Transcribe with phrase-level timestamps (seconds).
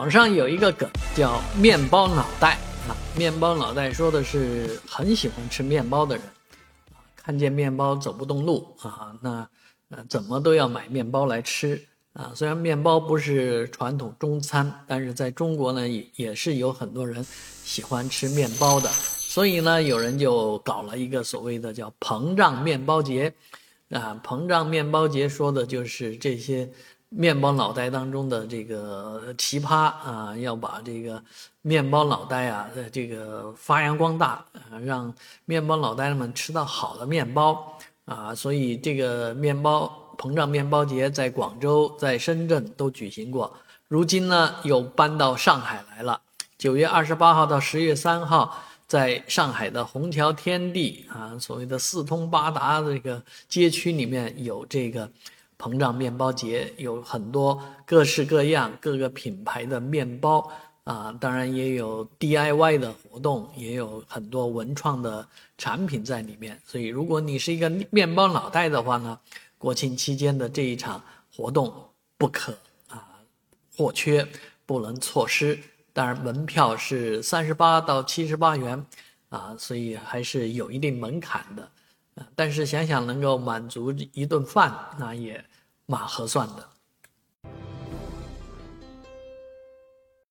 [0.00, 2.54] 网上有一个梗叫“面包脑袋”
[2.88, 6.24] 啊，面包脑袋说的是很喜欢吃面包的人，
[7.14, 9.46] 看见面包走不动路啊，那
[9.90, 11.78] 呃怎么都要买面包来吃
[12.14, 12.32] 啊。
[12.34, 17.22] 虽然面包不是传统中餐，但是在中国呢也也是有很多人
[17.62, 23.30] 喜欢吃面包的，所以呢有人就搞了一个所谓的叫“膨胀面包节”，
[23.92, 26.66] 啊，膨胀面包节说的就是这些。
[27.12, 31.20] 面包脑袋当中的这个奇葩啊，要把这个
[31.60, 35.12] 面包脑袋啊，这个发扬光大啊，让
[35.44, 43.52] 面包脑袋们吃到好的面包啊，所以这个面包膨胀面包节在广州、在深圳都举行过，
[43.88, 46.20] 如今呢又搬到上海来了。
[46.58, 48.56] 九月二十八号到十月三号，
[48.86, 55.10] 在上海的虹桥天地啊，所谓的四通八达这个街区里面有这个。
[55.60, 60.50] 膨胀面包节有很多各式各样、各个品牌的面包
[60.84, 66.58] 啊，当然也有 DIY 的活动，也有很多文创的产品在里面。
[66.64, 69.18] 所以，如果你是一个面包脑袋的话呢，
[69.58, 71.04] 国庆期间的这一场
[71.36, 71.70] 活动
[72.16, 72.56] 不可
[72.88, 73.20] 啊
[73.76, 74.26] 或缺，
[74.64, 75.58] 不能错失。
[75.92, 78.86] 当然，门票是三十八到七十八元
[79.28, 81.62] 啊，所以还是有一定门槛的。
[81.62, 85.42] 啊但是想想能够满足一顿饭，那也
[85.90, 86.68] 蛮合算的。